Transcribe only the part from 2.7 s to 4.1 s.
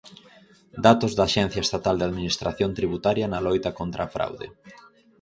Tributaria na loita contra